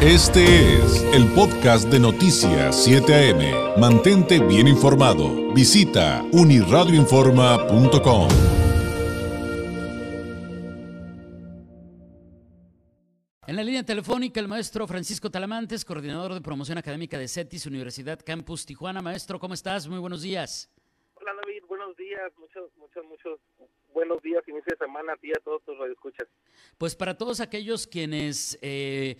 Este 0.00 0.44
es 0.76 1.02
el 1.12 1.26
podcast 1.34 1.90
de 1.90 1.98
Noticias 1.98 2.84
7 2.84 3.12
AM. 3.12 3.80
Mantente 3.80 4.38
bien 4.38 4.68
informado. 4.68 5.52
Visita 5.52 6.22
uniradioinforma.com. 6.30 8.28
En 13.48 13.56
la 13.56 13.64
línea 13.64 13.82
telefónica, 13.82 14.38
el 14.38 14.46
maestro 14.46 14.86
Francisco 14.86 15.32
Talamantes, 15.32 15.84
coordinador 15.84 16.32
de 16.32 16.42
promoción 16.42 16.78
académica 16.78 17.18
de 17.18 17.26
CETIS, 17.26 17.66
Universidad 17.66 18.20
Campus 18.24 18.66
Tijuana. 18.66 19.02
Maestro, 19.02 19.40
¿cómo 19.40 19.54
estás? 19.54 19.88
Muy 19.88 19.98
buenos 19.98 20.22
días. 20.22 20.70
Hola 21.14 21.32
David, 21.42 21.64
buenos 21.66 21.96
días, 21.96 22.30
muchos, 22.38 22.70
muchos, 22.76 23.04
muchos 23.04 23.40
buenos 23.92 24.22
días, 24.22 24.46
inicio 24.46 24.76
de 24.78 24.86
semana 24.86 25.14
a 25.14 25.16
ti 25.16 25.26
y 25.26 25.32
a 25.32 25.42
todos 25.42 25.60
tus 25.64 25.76
radioescuchas. 25.76 26.28
Pues 26.78 26.94
para 26.94 27.18
todos 27.18 27.40
aquellos 27.40 27.88
quienes 27.88 28.56
eh, 28.62 29.16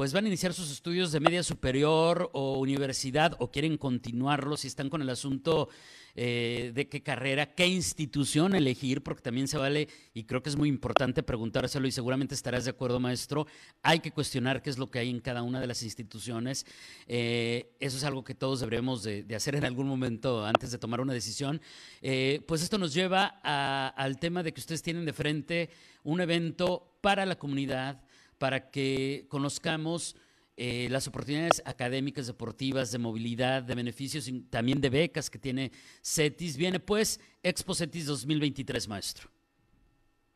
pues 0.00 0.14
van 0.14 0.24
a 0.24 0.28
iniciar 0.28 0.54
sus 0.54 0.72
estudios 0.72 1.12
de 1.12 1.20
media 1.20 1.42
superior 1.42 2.30
o 2.32 2.58
universidad 2.58 3.36
o 3.38 3.50
quieren 3.50 3.76
continuarlos 3.76 4.64
y 4.64 4.68
están 4.68 4.88
con 4.88 5.02
el 5.02 5.10
asunto 5.10 5.68
eh, 6.14 6.72
de 6.74 6.88
qué 6.88 7.02
carrera, 7.02 7.54
qué 7.54 7.66
institución 7.66 8.54
elegir, 8.54 9.02
porque 9.02 9.20
también 9.20 9.46
se 9.46 9.58
vale, 9.58 9.88
y 10.14 10.24
creo 10.24 10.42
que 10.42 10.48
es 10.48 10.56
muy 10.56 10.70
importante 10.70 11.22
preguntárselo 11.22 11.86
y 11.86 11.92
seguramente 11.92 12.34
estarás 12.34 12.64
de 12.64 12.70
acuerdo, 12.70 12.98
maestro, 12.98 13.46
hay 13.82 14.00
que 14.00 14.10
cuestionar 14.10 14.62
qué 14.62 14.70
es 14.70 14.78
lo 14.78 14.90
que 14.90 15.00
hay 15.00 15.10
en 15.10 15.20
cada 15.20 15.42
una 15.42 15.60
de 15.60 15.66
las 15.66 15.82
instituciones. 15.82 16.64
Eh, 17.06 17.76
eso 17.78 17.98
es 17.98 18.04
algo 18.04 18.24
que 18.24 18.34
todos 18.34 18.60
deberemos 18.60 19.02
de, 19.02 19.26
hacer 19.36 19.54
en 19.54 19.66
algún 19.66 19.86
momento 19.86 20.46
antes 20.46 20.70
de 20.70 20.78
tomar 20.78 21.02
una 21.02 21.12
decisión. 21.12 21.60
Eh, 22.00 22.42
pues 22.48 22.62
esto 22.62 22.78
nos 22.78 22.94
lleva 22.94 23.26
al 23.26 24.18
tema 24.18 24.42
de 24.42 24.54
que 24.54 24.60
ustedes 24.60 24.80
tienen 24.80 25.04
de 25.04 25.12
frente 25.12 25.68
un 26.04 26.22
evento 26.22 26.96
para 27.02 27.26
la 27.26 27.36
comunidad, 27.36 28.02
para 28.40 28.70
que 28.70 29.26
conozcamos 29.28 30.16
eh, 30.56 30.88
las 30.90 31.06
oportunidades 31.06 31.62
académicas, 31.66 32.26
deportivas, 32.26 32.90
de 32.90 32.98
movilidad, 32.98 33.62
de 33.62 33.74
beneficios 33.74 34.26
y 34.28 34.40
también 34.40 34.80
de 34.80 34.88
becas 34.88 35.28
que 35.28 35.38
tiene 35.38 35.70
CETIS. 36.02 36.56
Viene 36.56 36.80
pues 36.80 37.20
Expo 37.42 37.74
CETIS 37.74 38.06
2023, 38.06 38.88
maestro. 38.88 39.28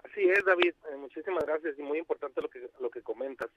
Así 0.04 0.22
es, 0.22 0.44
David. 0.44 0.74
Eh, 0.92 0.96
muchísimas 0.98 1.44
gracias 1.46 1.78
y 1.78 1.82
muy 1.82 1.98
importante 1.98 2.42
lo 2.42 2.48
que, 2.50 2.68
lo 2.78 2.90
que 2.90 3.00
comentas. 3.00 3.48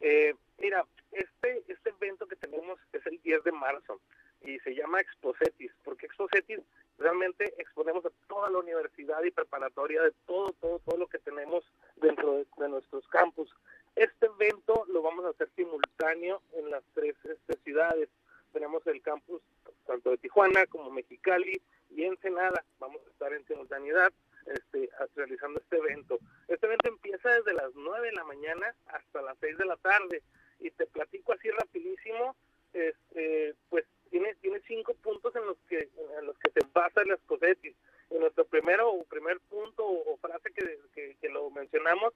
Eh, 0.00 0.34
mira, 0.58 0.84
este, 1.10 1.64
este 1.66 1.88
evento 1.88 2.26
que 2.26 2.36
tenemos 2.36 2.78
es 2.92 3.06
el 3.06 3.18
10 3.22 3.42
de 3.42 3.52
marzo 3.52 4.02
y 4.42 4.58
se 4.60 4.74
llama 4.74 5.00
Expo 5.00 5.34
CETIS, 5.38 5.72
porque 5.82 6.06
Expo 6.06 6.28
CETIS 6.28 6.60
realmente 6.98 7.54
exponemos 7.56 8.04
a 8.04 8.10
toda 8.28 8.50
la 8.50 8.58
universidad 8.58 9.24
y 9.24 9.30
preparatoria 9.30 10.02
de 10.02 10.12
todo, 10.26 10.52
todo, 10.60 10.78
todo 10.80 10.98
lo 10.98 11.06
que 11.06 11.18
tenemos 11.20 11.64
dentro 11.96 12.34
de, 12.34 12.46
de 12.58 12.68
nuestros 12.68 13.08
campus. 13.08 13.50
Este 13.96 14.26
evento 14.26 14.84
lo 14.88 15.02
vamos 15.02 15.24
a 15.24 15.28
hacer 15.28 15.48
simultáneo 15.54 16.42
en 16.54 16.70
las 16.70 16.82
tres 16.94 17.14
este, 17.24 17.56
ciudades. 17.62 18.08
Tenemos 18.52 18.84
el 18.88 19.00
campus 19.02 19.40
tanto 19.86 20.10
de 20.10 20.18
Tijuana 20.18 20.66
como 20.66 20.90
Mexicali 20.90 21.60
y 21.90 22.04
Ensenada. 22.04 22.64
Vamos 22.80 23.00
a 23.06 23.10
estar 23.10 23.32
en 23.32 23.46
simultaneidad 23.46 24.12
este, 24.46 24.90
realizando 25.14 25.60
este 25.60 25.76
evento. 25.76 26.18
Este 26.48 26.66
evento 26.66 26.88
empieza 26.88 27.30
desde 27.30 27.52
las 27.52 27.72
9 27.74 28.08
de 28.08 28.12
la 28.14 28.24
mañana 28.24 28.74
hasta 28.86 29.22
las 29.22 29.38
6 29.40 29.58
de 29.58 29.64
la 29.64 29.76
tarde. 29.76 30.22
Y 30.58 30.70
te 30.72 30.86
platico 30.86 31.32
así 31.32 31.50
rapidísimo, 31.50 32.34
este, 32.72 33.54
pues 33.68 33.84
tiene, 34.10 34.34
tiene 34.36 34.60
cinco 34.66 34.94
puntos 34.94 35.34
en 35.36 35.46
los 35.46 35.56
que 35.68 35.88
en 36.18 36.26
los 36.26 36.36
que 36.38 36.50
se 36.50 36.66
basa 36.72 37.04
las 37.04 37.20
COSETIS. 37.26 37.76
En 38.10 38.20
nuestro 38.20 38.44
primero 38.44 38.92
primer 39.08 39.38
punto 39.40 39.86
o, 39.86 40.16
frase 40.16 40.52
que, 40.52 41.16
que 41.20 41.28
lo 41.28 41.50
mencionamos 41.50 42.12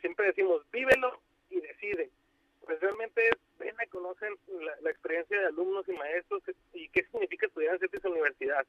siempre 0.00 0.26
decimos, 0.26 0.62
vívelo 0.70 1.20
y 1.48 1.60
decide. 1.60 2.10
Pues 2.64 2.80
realmente 2.80 3.26
es, 3.26 3.36
ven 3.58 3.74
y 3.84 3.88
conocen 3.88 4.36
la, 4.82 4.90
experiencia 4.90 5.40
de 5.40 5.46
alumnos 5.46 5.88
y 5.88 5.92
maestros 5.92 6.42
y 6.74 6.88
qué 6.90 7.04
significa 7.10 7.48
universidad. 8.20 8.66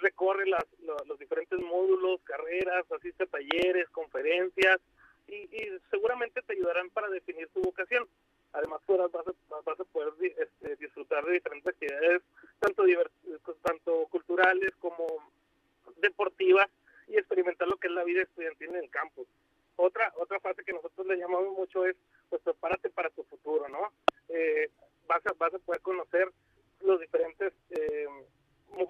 recorre 0.00 0.46
las, 0.46 0.64
los, 1.06 1.18
diferentes 1.18 1.58
módulos, 1.60 2.20
carreras, 2.24 2.84
asiste 2.92 3.24
a 3.24 3.26
talleres, 3.26 3.88
conferencias 3.90 4.78
y, 5.28 5.48
seguramente 5.90 6.42
te 6.42 6.52
ayudarán 6.54 6.90
para 6.90 7.08
definir 7.08 7.48
tu 7.48 7.62
vocación. 7.62 8.06
Además, 8.52 8.82
vas 8.86 9.26
a, 9.26 9.60
vas 9.64 9.80
a 9.80 9.84
poder 9.84 10.12
este, 10.20 10.76
disfrutar 10.76 11.24
de 11.24 11.32
diferentes 11.32 11.66
actividades, 11.66 12.22
tanto, 12.60 12.84
tanto 13.62 14.06
culturales 14.10 14.74
como 14.78 15.06
deportivas, 15.96 16.68
y 17.08 17.16
experimentar 17.16 17.68
lo 17.68 17.76
que 17.76 17.88
es 17.88 17.94
la 17.94 18.04
vida 18.04 18.22
estudiantil 18.22 18.70
en 18.70 18.84
el 18.84 18.90
campus 18.90 19.26
otra 19.76 20.12
otra 20.16 20.40
fase 20.40 20.64
que 20.64 20.72
nosotros 20.72 21.06
le 21.06 21.16
llamamos 21.16 21.56
mucho 21.56 21.86
es 21.86 21.96
pues 22.28 22.42
prepárate 22.42 22.90
para 22.90 23.10
tu 23.10 23.22
futuro 23.24 23.68
no 23.68 23.92
eh, 24.28 24.70
vas 25.06 25.24
a 25.26 25.32
vas 25.34 25.54
a 25.54 25.58
poder 25.58 25.80
conocer 25.82 26.30
los 26.80 27.00
diferentes 27.00 27.52
eh, 27.70 28.06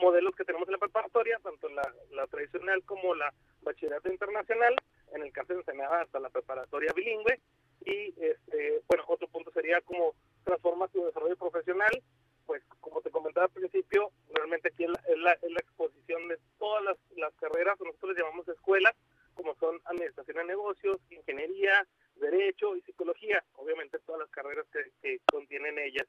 modelos 0.01 0.35
que 0.37 0.45
tenemos 0.45 0.69
en 0.69 0.73
la 0.73 0.79
preparatoria 0.79 1.39
tanto 1.43 1.69
la, 1.69 1.83
la 2.13 2.27
tradicional 2.27 2.83
como 2.85 3.15
la 3.15 3.33
bachillerato 3.63 4.11
internacional 4.11 4.77
en 5.15 5.23
el 5.23 5.33
caso 5.33 5.53
de 5.53 5.61
Ensenada 5.61 6.02
la 6.21 6.31
preparatoria 6.31 6.93
bilingüe. 6.93 7.41
Y 7.85 8.15
este 8.21 8.83
bueno 8.89 9.05
otro 9.09 9.29
punto 9.29 9.51
sería 9.53 9.81
como 9.81 10.15
transforma 10.45 10.89
tu 10.89 11.05
desarrollo 11.05 11.37
profesional. 11.37 12.03
Pues 12.47 12.63
como 12.81 13.01
te 13.01 13.11
comentaba 13.11 13.47
al 13.47 13.53
principio 13.53 14.11
realmente 14.31 14.69
aquí 14.69 14.85
es 14.85 14.91
la, 14.91 15.33
es 15.33 15.51
la, 15.51 15.61
exposición 15.61 16.29
de 16.29 16.39
todas 16.59 16.83
las, 16.85 16.97
las 17.17 17.33
carreras. 17.35 17.79
Nosotros 17.81 18.13
les 18.13 18.23
llamamos 18.23 18.49
escuelas 18.49 18.95
como 19.35 19.55
son 19.57 19.81
administración 19.87 20.37
de 20.39 20.45
negocios, 20.45 21.01
ingeniería, 21.11 21.87
derecho 22.17 22.77
y 22.77 22.83
psicología, 22.83 23.43
obviamente 23.55 23.99
todas 24.01 24.21
las 24.21 24.31
carreras 24.31 24.67
que, 25.03 25.21
contienen 25.31 25.79
ellas. 25.79 26.07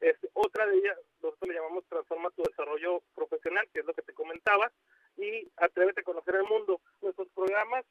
Es, 0.00 0.16
otra 0.32 0.66
de 0.66 0.76
ellas, 0.76 0.98
nosotros 1.22 1.48
le 1.48 1.54
llamamos 1.54 1.84
Transforma 1.86 2.30
tu 2.30 2.42
desarrollo 2.42 3.02
profesional, 3.14 3.66
que 3.72 3.80
es 3.80 3.86
lo 3.86 3.94
que 3.94 4.02
te 4.02 4.12
comentaba, 4.12 4.70
y 5.16 5.48
Atrévete 5.56 6.00
a 6.00 6.04
conocer 6.04 6.34
el 6.34 6.44
mundo. 6.44 6.80
Nuestros 7.00 7.28
programas, 7.28 7.84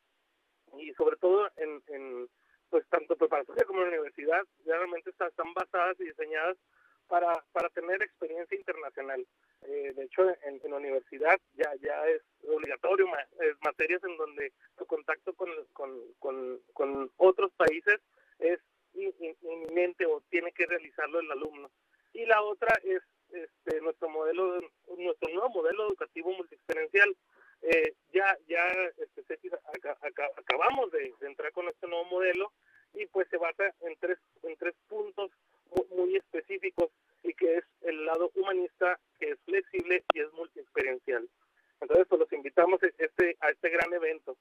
y 0.77 0.93
sobre 0.93 1.17
todo 1.17 1.49
en, 1.57 2.27
pues 2.69 2.85
tanto 2.89 3.15
preparatoria 3.15 3.65
como 3.65 3.79
en 3.79 3.85
la 3.85 3.93
universidad, 3.93 4.41
realmente 4.65 5.09
están, 5.09 5.29
están 5.29 5.53
basadas 5.53 5.99
y 5.99 6.05
diseñadas 6.05 6.57
para, 7.07 7.43
para 7.51 7.62
tener 7.73 8.01
experiencia 8.01 8.57
internacional. 8.57 9.25
Eh, 9.63 9.93
de 9.95 10.03
hecho, 10.03 10.23
en, 10.43 10.59
la 10.63 10.77
universidad 10.77 11.39
ya, 11.53 11.73
ya 11.81 12.07
es 12.07 12.21
obligatorio 12.47 13.07
materias 13.61 14.03
en 14.03 14.17
donde 14.17 14.53
tu 14.77 14.85
contacto 14.85 15.33
con, 15.33 15.49
con, 15.73 16.59
con, 16.73 17.11
otros 17.17 17.51
países 17.53 17.99
es 18.39 18.59
inminente 18.93 20.05
o 20.05 20.21
tiene 20.29 20.51
que 20.51 20.65
realizarlo 20.65 21.19
el 21.19 21.31
alumno. 21.31 21.71
Y 22.13 22.25
la 22.25 22.41
otra 22.41 22.75
es 22.83 23.01
este, 23.31 23.81
nuestro 23.81 24.09
modelo, 24.09 24.61
nuestro 24.97 25.33
nuevo 25.33 25.49
modelo 25.49 25.87
educativo 25.87 26.31
multiexperiencial. 26.31 27.15
Eh, 27.61 27.93
ya 28.11 28.37
ya 28.47 28.67
este, 28.97 29.23
acabamos 30.35 30.91
de, 30.91 31.13
de, 31.19 31.27
entrar 31.27 31.51
con 31.53 31.67
este 31.69 31.87
nuevo 31.87 32.03
modelo 32.05 32.51
y 32.93 33.05
pues 33.07 33.27
se 33.29 33.37
basa 33.37 33.73
en 33.81 33.95
tres 34.01 34.19
en 34.43 34.57
tres 34.57 34.75
puntos 34.89 35.31
muy 35.95 36.15
específicos 36.17 36.91
y 37.23 37.33
que 37.33 37.57
es 37.57 37.63
el 37.81 38.05
lado 38.05 38.31
humanista, 38.35 38.99
que 39.19 39.31
es 39.31 39.39
flexible 39.45 40.03
y 40.13 40.19
es 40.19 40.31
multiexperiencial. 40.33 41.27
Entonces, 41.81 42.05
pues 42.07 42.19
los 42.19 42.33
invitamos 42.33 42.81
a 42.83 42.87
este, 42.97 43.37
a 43.39 43.49
este 43.49 43.69
gran 43.93 44.03
evento. 44.03 44.37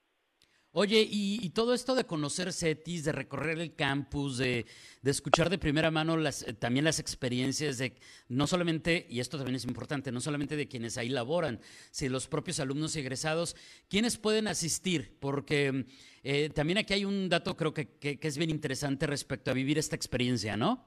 Oye, 0.74 1.06
y, 1.06 1.50
todo 1.50 1.74
esto 1.74 1.94
de 1.94 2.06
conocer 2.06 2.50
CETIS, 2.50 3.04
de 3.04 3.12
recorrer 3.12 3.58
el 3.58 3.74
campus, 3.74 4.38
de, 4.38 4.64
escuchar 5.04 5.50
de 5.50 5.58
primera 5.58 5.90
mano 5.90 6.16
las, 6.16 6.48
eh, 6.48 6.54
también 6.54 6.86
las 6.86 6.98
experiencias 6.98 7.76
de 7.76 7.92
no 8.30 8.46
solamente, 8.46 9.04
y 9.10 9.20
esto 9.20 9.36
también 9.36 9.56
es 9.56 9.66
importante, 9.66 10.10
no 10.10 10.22
solamente 10.22 10.56
de 10.56 10.68
quienes 10.68 10.96
ahí 10.96 11.10
laboran, 11.10 11.60
sino 11.90 12.12
los 12.12 12.26
propios 12.26 12.58
alumnos 12.58 12.96
y 12.96 13.00
egresados, 13.00 13.54
¿quiénes 13.90 14.16
pueden 14.16 14.48
asistir? 14.48 15.14
Porque 15.20 15.84
eh, 16.24 16.48
también 16.48 16.78
aquí 16.78 16.94
hay 16.94 17.04
un 17.04 17.28
dato 17.28 17.54
creo 17.54 17.74
que, 17.74 17.98
que, 17.98 18.18
es 18.22 18.38
bien 18.38 18.48
interesante 18.48 19.06
respecto 19.06 19.50
a 19.50 19.54
vivir 19.54 19.76
esta 19.76 19.94
experiencia, 19.94 20.56
¿no? 20.56 20.86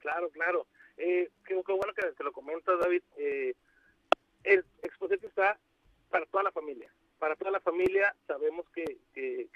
Claro, 0.00 0.28
claro. 0.28 0.66
Eh, 0.98 1.30
qué, 1.46 1.54
bueno 1.54 1.94
que, 1.96 2.02
te 2.02 2.24
lo 2.24 2.32
comentas, 2.32 2.78
David. 2.78 3.02
Eh, 3.16 3.54
el 4.44 4.62
Exposete 4.82 5.26
está 5.26 5.58
para 6.10 6.26
toda 6.26 6.44
la 6.44 6.52
familia. 6.52 6.92
Para 7.20 7.36
toda 7.36 7.50
la 7.50 7.60
familia 7.60 8.16
sabemos 8.26 8.66
que, 8.70 8.96
que, 9.12 9.46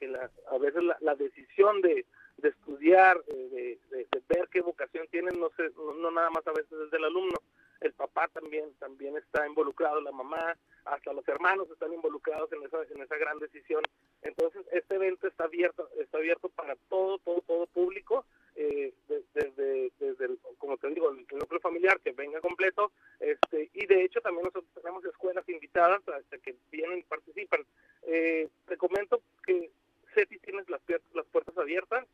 a 0.50 0.58
veces 0.58 0.82
la, 1.00 1.14
decisión 1.14 1.81
de, 1.81 2.05
estudiar, 2.43 3.19
eh, 3.26 3.78
de, 3.90 4.06
ver 4.28 4.49
qué 4.52 4.61
vocación 4.61 5.08
tienen, 5.08 5.40
no, 5.40 5.49
sé, 5.56 5.70
no, 5.75 6.11
nada 6.11 6.28
más 6.28 6.46
a 6.46 6.52
veces 6.52 6.72
es 6.72 6.90
del 6.90 7.05
alumno. 7.05 7.38
El 7.81 7.94
papá 7.94 8.28
también, 8.28 8.75
también 8.78 9.16
está 9.16 9.46
involucrado, 9.46 10.02
la 10.02 10.12
mamá, 10.12 10.56
hasta 10.84 11.14
los 11.14 11.26
hermanos 11.26 11.70
están 11.70 11.93
involucrados 11.94 12.52
en 12.52 12.62
esa, 12.64 12.82
en 12.82 13.02
esa 13.02 13.16
gran 13.16 13.38
decisión. 13.38 13.82
Entonces, 14.20 14.62
este 14.70 14.96
evento 14.96 15.26
está 15.26 15.44
abierto, 15.44 15.88
está 15.99 16.19
abierto 16.19 16.50
para 16.50 16.76
todo, 16.90 17.19
todo, 17.19 17.40
todo 17.46 17.66
público 17.69 18.26
eh, 18.56 18.93
desde, 19.09 19.91
desde 19.99 20.25
el, 20.25 20.39
como 20.59 20.77
te 20.77 20.89
digo, 20.89 21.11
el 21.11 21.27
núcleo 21.39 21.61
familiar 21.61 22.01
que 22.01 22.12
venga 22.12 22.41
completo, 22.41 22.93
este, 23.21 23.71
y 23.73 23.87
de 23.87 24.05
hecho 24.05 24.21
también 24.21 24.45
nosotros 24.45 24.71
tenemos 24.75 25.05
escuelas 25.05 25.49
invitadas 25.49 26.06
hasta 26.09 26.39
que 26.39 26.55
vienen 26.71 27.01
y 27.01 27.03
participan. 27.03 27.65
Eh, 28.03 28.49
te 28.67 28.77
comento 28.77 29.23
que 29.45 29.71
CETI 30.15 30.39
tiene 30.39 30.62
las, 30.69 30.81
las 31.15 31.27
puertas 31.27 31.56
abiertas, 31.59 32.06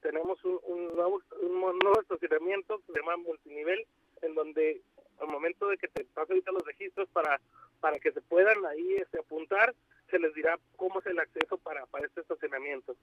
tenemos 0.00 0.42
un, 0.44 0.60
un 0.64 0.94
nuevo, 0.94 1.20
un 1.42 1.78
nuevo 1.78 2.00
estacionamiento 2.00 2.78
que 2.78 2.92
se 2.92 3.00
llama 3.00 3.16
multinivel, 3.16 3.86
en 4.22 4.34
donde 4.34 4.80
al 5.20 5.28
momento 5.28 5.68
de 5.68 5.78
que 5.78 5.88
te 5.88 6.04
pasen 6.04 6.34
ahorita 6.34 6.52
los 6.52 6.64
registros 6.64 7.08
para, 7.08 7.40
para 7.80 7.98
que 7.98 8.12
se 8.12 8.20
puedan 8.20 8.64
ahí 8.66 8.94
este, 8.94 9.18
apuntar, 9.18 9.74
se 10.10 10.18
les 10.18 10.32
dirá 10.34 10.58
cómo 10.76 11.00
es 11.00 11.06
el 11.06 11.18
acceso 11.18 11.58
para, 11.58 11.86
para 11.86 12.06
este 12.06 12.20
estacionamiento. 12.20 12.96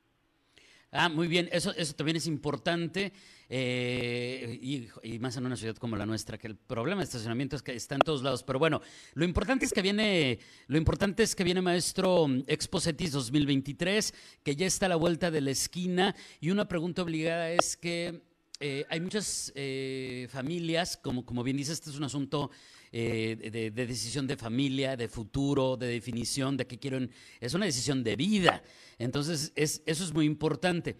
Ah, 0.92 1.10
muy 1.10 1.28
bien, 1.28 1.50
eso, 1.52 1.74
eso 1.76 1.94
también 1.94 2.18
es 2.18 2.28
importante 2.28 3.12
eh, 3.50 4.90
y, 5.04 5.20
más 5.20 5.38
en 5.38 5.46
una 5.46 5.56
ciudad 5.56 5.76
como 5.76 5.96
la 5.96 6.06
nuestra, 6.06 6.38
que 6.38 6.48
el 6.48 6.56
problema 6.56 7.02
de 7.02 7.06
estacionamiento 7.06 7.56
es 7.56 7.62
que 7.62 7.76
está 7.76 7.96
en 7.96 8.02
todos 8.02 8.24
lados. 8.24 8.44
Pero 8.44 8.60
bueno, 8.60 8.82
lo 9.14 9.26
importante 9.26 9.66
es 9.66 9.74
que 9.74 9.82
viene, 9.82 10.40
lo 10.68 10.78
importante 10.78 11.24
es 11.24 11.36
que 11.36 11.44
viene 11.44 11.62
maestro 11.62 12.28
Exposetis 12.48 13.12
2023, 13.12 14.14
que 14.44 14.56
ya 14.56 14.66
está 14.66 14.86
a 14.88 14.90
la 14.90 14.96
vuelta 14.96 15.32
de 15.32 15.42
la 15.42 15.52
esquina. 15.52 16.16
Y 16.40 16.50
una 16.50 16.68
pregunta 16.68 17.02
obligada 17.02 17.52
es 17.52 17.78
que 17.78 18.24
eh, 18.60 18.86
hay 18.90 19.02
muchas 19.02 19.52
eh, 19.56 20.28
familias, 20.32 20.98
como, 20.98 21.26
como 21.26 21.44
bien 21.44 21.58
dice, 21.58 21.74
este 21.74 21.90
es 21.90 21.98
un 21.98 22.06
asunto 22.06 22.52
eh, 22.98 23.50
de, 23.52 23.72
decisión 23.72 24.26
de 24.26 24.38
familia, 24.38 24.96
de 24.96 25.10
futuro, 25.10 25.76
de 25.76 25.88
definición 25.88 26.56
de 26.56 26.66
qué 26.66 26.80
quieren. 26.80 27.12
Es 27.42 27.54
una 27.54 27.66
decisión 27.66 28.06
de 28.06 28.16
vida. 28.16 28.64
Entonces, 28.98 29.52
es, 29.58 29.84
eso 29.86 30.06
es 30.06 30.14
muy 30.14 30.26
importante. 30.26 30.96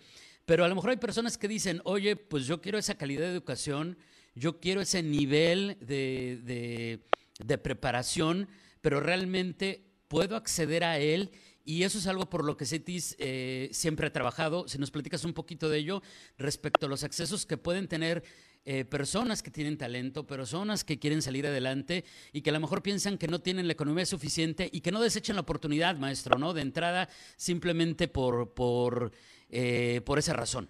Pero 0.46 0.66
a 0.66 0.68
lo 0.68 0.76
mejor 0.76 0.90
hay 0.90 0.98
personas 0.98 1.38
que 1.38 1.48
dicen, 1.48 1.80
oye, 1.86 2.18
pues 2.18 2.48
yo 2.48 2.60
quiero 2.60 2.78
esa 2.78 2.96
calidad 2.96 3.22
de 3.22 3.32
educación, 3.32 3.98
yo 4.36 4.60
quiero 4.60 4.82
ese 4.82 5.04
nivel 5.04 5.78
de, 5.80 7.00
de 7.40 7.58
preparación, 7.58 8.50
pero 8.82 9.00
realmente 9.00 9.86
puedo 10.10 10.36
acceder 10.36 10.84
a 10.84 11.00
él 11.00 11.32
y 11.68 11.82
eso 11.82 11.98
es 11.98 12.06
algo 12.06 12.30
por 12.30 12.46
lo 12.46 12.56
que 12.58 12.66
CETIS 12.68 13.16
eh, 13.18 13.70
siempre 13.72 14.06
ha 14.06 14.14
trabajado. 14.14 14.68
Si 14.68 14.78
nos 14.78 14.92
platicas 14.92 15.24
un 15.24 15.34
poquito 15.34 15.68
de 15.68 15.80
ello 15.80 16.04
respecto 16.38 16.86
a 16.86 16.90
los 16.90 17.04
accesos 17.04 17.48
que 17.48 17.58
pueden 17.58 17.88
tener 17.88 18.24
eh, 18.66 18.86
personas 18.86 19.44
que 19.44 19.52
tienen 19.52 19.78
talento, 19.78 20.26
personas 20.26 20.84
que 20.84 21.00
quieren 21.00 21.22
salir 21.22 21.46
adelante 21.48 22.04
y 22.34 22.42
que 22.42 22.50
a 22.50 22.54
lo 22.54 22.60
mejor 22.60 22.82
piensan 22.82 23.18
que 23.18 23.28
no 23.28 23.40
tienen 23.40 23.68
la 23.68 23.74
economía 23.74 24.06
suficiente 24.06 24.70
y 24.72 24.82
que 24.82 24.92
no 24.92 25.02
desechen 25.02 25.36
la 25.36 25.42
oportunidad, 25.42 25.98
maestro, 25.98 26.38
¿no? 26.38 26.54
De 26.54 26.62
entrada 26.62 27.08
simplemente 27.36 28.08
por, 28.08 28.54
por, 28.54 29.12
eh, 29.50 30.02
por 30.06 30.20
esa 30.20 30.34
razón. 30.34 30.68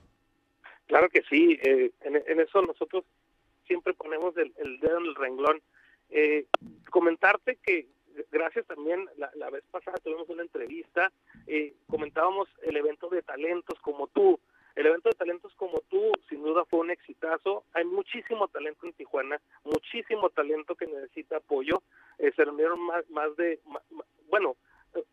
Claro 0.88 1.09
que 1.09 1.24
sí. 1.30 1.57
En, 1.63 2.39
eso 2.39 2.62
nosotros 2.62 3.06
siempre 3.65 3.94
ponemos 3.94 4.38
el, 4.38 4.53
el 4.57 4.80
dedo 4.80 5.00
en 5.00 5.06
el 5.06 5.15
renglón. 5.15 5.62
comentarte 6.92 7.57
que 7.63 7.88
gracias 8.31 8.65
también, 8.65 9.07
la, 9.18 9.50
vez 9.50 9.63
pasada 9.71 9.97
tuvimos 10.03 10.30
una 10.30 10.44
entrevista, 10.44 11.12
eh, 11.47 11.74
comentábamos 11.88 12.47
el 12.63 12.77
evento 12.77 13.09
de 13.09 13.21
talentos 13.21 13.80
como 13.81 14.07
tú. 14.07 14.39
El 14.75 14.88
evento 14.88 15.10
de 15.10 15.16
talentos 15.16 15.54
como 15.56 15.80
tú, 15.89 16.12
sin 16.27 16.44
duda, 16.44 16.66
fue 16.66 16.80
un 16.80 16.92
exitazo. 16.92 17.63
Hay 17.74 17.86
muchísimo 17.86 18.48
talento 18.50 18.86
en 18.86 18.94
Tijuana, 18.94 19.39
muchísimo 19.63 20.30
talento 20.30 20.75
que 20.75 20.86
necesita 20.86 21.38
apoyo. 21.38 21.81
Eh, 22.19 22.31
se 22.36 22.44
reunieron 22.44 22.81
más, 22.81 23.10
más 23.10 23.36
de, 23.38 23.60
bueno, 24.30 24.57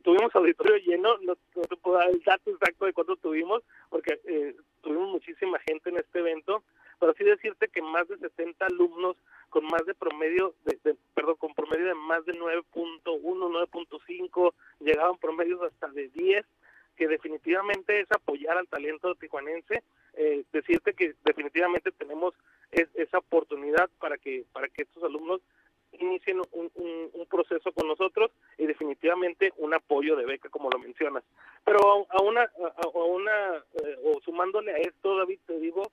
tuvimos 0.02 0.34
auditorio 0.34 0.76
lleno, 0.76 1.16
no, 1.18 1.36
te 1.36 1.76
puedo 1.76 1.98
dar 1.98 2.10
el 2.10 2.22
dato 2.22 2.50
exacto 2.50 2.86
de 2.86 2.92
cuánto 2.92 3.16
tuvimos, 3.16 3.62
porque 3.88 4.20
eh, 4.24 4.54
tuvimos 4.80 5.08
muchísima 5.10 5.58
gente 5.60 5.90
en 5.90 5.98
este 5.98 6.20
evento, 6.20 6.62
pero 6.98 7.14
sí 7.14 7.24
decirte 7.24 7.68
que 7.68 7.82
más 7.82 8.06
de 8.08 8.18
70 8.18 8.66
alumnos 8.66 9.16
con 9.48 9.64
más 9.66 9.84
de 9.86 9.94
promedio, 9.94 10.54
de, 10.64 10.96
perdón, 11.14 11.36
con 11.36 11.54
promedio 11.54 11.86
de 11.86 11.94
más 11.94 12.24
de 12.24 12.34
9.1, 12.34 13.02
9.5, 13.04 14.54
llegaban 14.80 15.18
promedios 15.18 15.60
hasta 15.62 15.88
de 15.88 16.08
10, 16.08 16.46
que 17.02 17.08
definitivamente 17.08 17.98
es 17.98 18.12
apoyar 18.12 18.56
al 18.56 18.68
talento 18.68 19.16
tijuanense, 19.16 19.82
eh, 20.14 20.44
decirte 20.52 20.94
que 20.94 21.16
definitivamente 21.24 21.90
tenemos 21.90 22.32
esa 22.70 23.18
oportunidad 23.18 23.90
para 23.98 24.18
que 24.18 24.44
para 24.52 24.68
que 24.68 24.82
estos 24.82 25.02
alumnos 25.02 25.40
inicien 25.98 26.40
un, 26.52 27.26
proceso 27.28 27.72
con 27.72 27.88
nosotros 27.88 28.30
y 28.56 28.66
definitivamente 28.66 29.52
un 29.56 29.74
apoyo 29.74 30.14
de 30.16 30.26
beca 30.26 30.48
como 30.50 30.68
lo 30.70 30.78
mencionas 30.78 31.24
pero 31.64 32.06
a, 32.08 32.22
una 32.22 32.42
a, 32.42 32.98
una 32.98 33.56
eh, 33.82 33.98
o 34.04 34.20
sumándole 34.20 34.72
a 34.72 34.76
esto 34.76 35.16
David 35.16 35.40
te 35.46 35.58
digo 35.58 35.90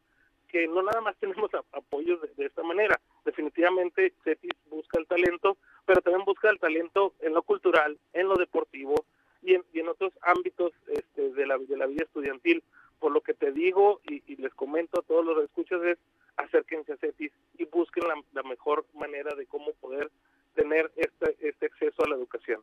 que 0.50 0.68
no 0.68 0.84
nada 0.84 1.02
más 1.02 1.16
tenemos 1.18 1.50
apoyos 1.72 2.20
de, 2.36 2.46
esta 2.46 2.64
manera. 2.64 3.00
Definitivamente 3.24 4.14
CETIS 4.24 4.52
busca 4.68 5.00
el 5.00 5.06
talento, 5.06 5.58
pero 5.86 6.02
también 6.02 6.26
busca 6.26 6.50
el 6.50 6.58
talento 6.58 7.14
en 7.22 7.36
lo 7.36 7.44
cultural, 7.44 8.00
en 8.14 8.28
lo 8.28 8.36
deportivo 8.36 9.06
y 9.42 9.56
en, 9.56 9.64
y 9.74 9.80
en 9.80 9.90
otros 9.90 10.14
ámbitos 10.22 10.72
este, 10.88 11.30
de, 11.32 11.46
la, 11.46 11.58
de 11.58 11.78
la 11.78 11.88
vida 11.88 12.04
estudiantil. 12.04 12.64
Por 13.00 13.12
lo 13.12 13.22
que 13.22 13.34
te 13.34 13.52
digo 13.52 14.02
y, 14.10 14.36
les 14.36 14.54
comento 14.54 15.00
a 15.00 15.04
todos 15.04 15.26
los 15.26 15.38
que 15.38 15.46
escuchas 15.46 15.82
es 15.84 15.98
acérquense 16.36 16.94
a 16.94 16.98
CETIS 16.98 17.32
y 17.58 17.66
busquen 17.66 18.04
la, 18.34 18.44
mejor 18.44 18.86
manera 18.94 19.36
de 19.36 19.46
cómo 19.46 19.74
poder 19.74 20.12
tener 20.54 20.92
este, 20.96 21.38
este 21.40 21.66
acceso 21.68 22.04
a 22.04 22.10
la 22.10 22.16
educación. 22.16 22.62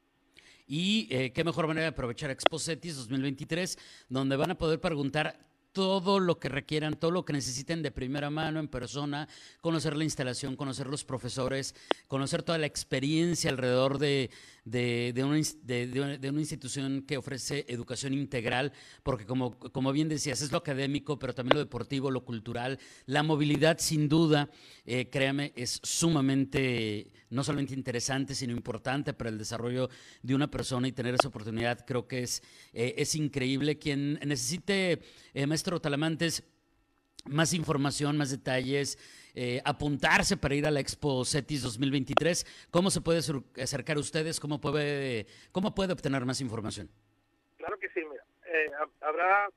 Y 0.67 1.09
eh, 1.11 1.33
qué 1.33 1.45
mejor 1.45 1.67
manera 1.67 1.85
de 1.85 1.91
aprovechar 1.91 2.31
Expo 2.31 2.59
CETIS 2.59 2.97
2023, 2.97 3.79
donde 4.09 4.37
van 4.37 4.51
a 4.51 4.59
poder 4.59 4.81
preguntar 4.81 5.39
todo 5.77 6.21
lo 6.21 6.39
que 6.39 6.49
requieran, 6.49 6.99
todo 6.99 7.11
lo 7.11 7.27
que 7.27 7.35
necesiten 7.35 7.83
de 7.83 7.91
primera 7.91 8.31
mano 8.31 8.61
en 8.61 8.67
persona, 8.67 9.29
conocer 9.61 9.95
la 9.95 10.05
instalación, 10.05 10.57
conocer 10.57 10.87
los 10.87 11.05
profesores, 11.05 11.75
conocer 12.09 12.43
toda 12.43 12.57
la 12.57 12.65
experiencia 12.65 13.51
alrededor 13.51 13.99
de, 13.99 14.31
de, 14.67 15.13
de, 15.15 15.25
una, 15.25 16.19
de, 16.19 16.29
una, 16.29 16.41
institución 16.41 17.03
que 17.03 17.17
ofrece 17.17 17.65
educación 17.69 18.13
integral, 18.13 18.73
porque 19.05 19.25
como, 19.25 19.59
como 19.59 19.93
bien 19.93 20.09
decías, 20.09 20.43
es 20.43 20.51
lo 20.51 20.59
académico, 20.59 21.19
pero 21.19 21.35
también 21.35 21.55
lo 21.55 21.61
deportivo, 21.61 22.11
lo 22.11 22.25
cultural, 22.25 22.79
la 23.07 23.23
movilidad 23.23 23.79
sin 23.79 24.09
duda, 24.09 24.51
eh, 24.85 25.09
créame, 25.09 25.53
es 25.57 25.81
sumamente 25.83 27.13
no 27.31 27.45
solamente 27.45 27.75
interesante, 27.75 28.35
sino 28.35 28.53
importante 28.53 29.13
para 29.13 29.31
el 29.31 29.39
desarrollo 29.39 29.89
de 30.23 30.35
una 30.35 30.51
persona 30.51 30.89
y 30.89 30.93
tener 30.93 31.15
esa 31.15 31.29
oportunidad, 31.29 31.85
creo 31.87 32.07
que 32.07 32.23
es, 32.23 32.43
eh, 32.73 32.95
es 32.99 33.15
increíble. 33.15 33.79
Quien 33.79 34.15
necesite, 34.25 35.01
eh, 35.33 35.47
maestro 35.47 35.81
Talamantes, 35.81 36.43
más 37.29 37.53
información, 37.53 38.17
más 38.17 38.31
detalles, 38.31 38.99
eh, 39.35 39.61
apuntarse 39.65 40.37
para 40.37 40.55
ir 40.55 40.67
a 40.67 40.71
la 40.71 40.81
Expo 40.81 41.25
CETIS 41.25 41.63
2023, 41.63 42.69
¿cómo 42.71 42.91
se 42.91 43.01
puede 43.01 43.19
acercar 43.19 43.97
a 43.97 44.01
ustedes? 44.01 44.41
¿Cómo 44.41 44.61
puede, 44.61 45.27
cómo 45.53 45.75
puede 45.75 45.93
obtener 45.93 46.25
más 46.25 46.41
información? 46.41 46.89
Claro 47.59 47.79
que 47.79 47.89
sí, 47.91 48.01
mira. 48.09 48.25
habrá 49.01 49.49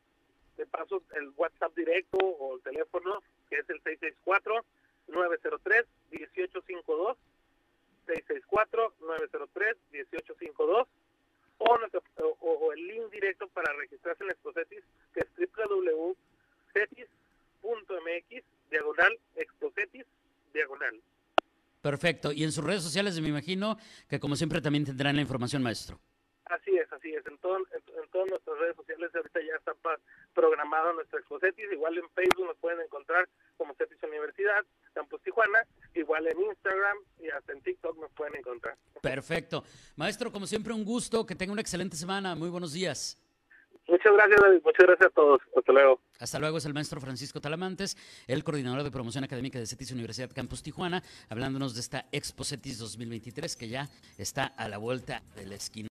de 0.57 0.65
paso 0.65 1.01
el 1.15 1.31
WhatsApp 1.37 1.73
directo 1.75 2.17
o 2.17 2.57
el 2.57 2.61
teléfono, 2.61 3.23
que 3.49 3.57
es 3.57 3.69
el 3.69 3.81
664 3.81 4.65
903 5.07 5.85
1852 6.11 7.17
664-903-1852 8.09 10.87
o, 11.59 11.77
o, 12.39 12.73
el 12.73 12.87
link 12.87 13.11
directo 13.11 13.47
para 13.49 13.71
registrarse 13.73 14.23
en 14.23 14.31
Expocetis, 14.31 14.81
que 15.13 15.19
es 15.19 15.27
www.cetis.mx, 18.09 18.43
diagonal, 18.69 19.19
Expocetis, 19.35 20.05
diagonal. 20.53 21.01
Perfecto. 21.81 22.31
Y 22.31 22.43
en 22.43 22.51
sus 22.51 22.63
redes 22.63 22.83
sociales 22.83 23.19
me 23.19 23.29
imagino 23.29 23.77
que 24.07 24.19
como 24.19 24.35
siempre 24.35 24.61
también 24.61 24.85
tendrán 24.85 25.15
la 25.15 25.21
información, 25.21 25.63
maestro. 25.63 25.99
Así 26.45 26.75
es, 26.75 26.91
así 26.91 27.13
es. 27.13 27.25
En, 27.27 27.37
todo, 27.37 27.57
en, 27.57 28.09
todas 28.11 28.27
nuestras 28.29 28.57
redes 28.57 28.75
sociales 28.75 29.11
ahorita 29.13 29.39
ya 29.39 29.55
está 29.55 29.73
programado 30.33 30.93
nuestro 30.93 31.19
Expocetis. 31.19 31.71
Igual 31.71 31.97
en 31.99 32.09
Facebook 32.09 32.47
nos 32.47 32.57
pueden 32.57 32.81
encontrar 32.81 33.29
como 33.55 33.75
Cetis 33.75 34.01
Universidad, 34.03 34.65
Campus 34.93 35.21
Tijuana. 35.21 35.59
Igual 35.93 36.27
en 36.27 36.41
Instagram 36.41 36.97
y 37.19 37.29
hasta 37.29 37.53
en 37.53 37.61
TikTok 37.61 37.97
nos 37.99 38.11
pueden 38.11 38.35
encontrar. 38.35 38.75
Perfecto. 39.01 39.63
Maestro, 39.95 40.31
como 40.31 40.47
siempre, 40.47 40.73
un 40.73 40.83
gusto. 40.83 41.25
Que 41.25 41.35
tenga 41.35 41.53
una 41.53 41.61
excelente 41.61 41.95
semana. 41.95 42.35
Muy 42.35 42.49
buenos 42.49 42.73
días. 42.73 43.17
Muchas 43.89 44.13
gracias, 44.13 44.39
David. 44.39 44.61
Muchas 44.63 44.85
gracias 44.85 45.07
a 45.07 45.13
todos. 45.13 45.41
Hasta 45.57 45.73
luego. 45.73 45.99
Hasta 46.19 46.39
luego. 46.39 46.57
Es 46.57 46.65
el 46.65 46.73
maestro 46.73 47.01
Francisco 47.01 47.41
Talamantes, 47.41 47.97
el 48.27 48.43
coordinador 48.43 48.83
de 48.83 48.91
promoción 48.91 49.23
académica 49.23 49.59
de 49.59 49.65
CETIS 49.65 49.91
Universidad 49.91 50.29
Campus 50.33 50.61
Tijuana, 50.61 51.01
hablándonos 51.29 51.73
de 51.73 51.81
esta 51.81 52.05
Expo 52.11 52.43
CETIS 52.43 52.77
2023 52.79 53.55
que 53.55 53.69
ya 53.69 53.89
está 54.17 54.45
a 54.45 54.69
la 54.69 54.77
vuelta 54.77 55.23
de 55.35 55.45
la 55.45 55.55
esquina. 55.55 55.89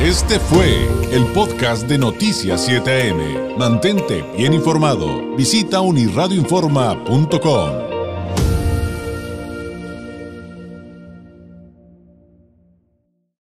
Este 0.00 0.40
fue 0.40 0.88
el 1.12 1.24
podcast 1.32 1.88
de 1.88 1.96
Noticias 1.96 2.68
7am. 2.68 3.56
Mantente 3.56 4.22
bien 4.36 4.52
informado. 4.52 5.36
Visita 5.36 5.80
unirradioinforma.com. 5.80 7.81